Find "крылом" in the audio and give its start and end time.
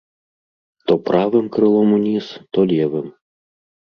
1.57-1.89